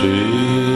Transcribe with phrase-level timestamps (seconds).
[0.00, 0.69] see.